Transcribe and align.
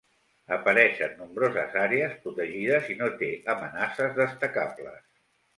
Apareix 0.55 1.01
en 1.07 1.11
nombroses 1.19 1.77
àrees 1.83 2.17
protegides 2.25 2.89
i 2.95 2.97
no 3.03 3.13
té 3.21 3.31
amenaces 3.55 4.21
destacables. 4.25 5.07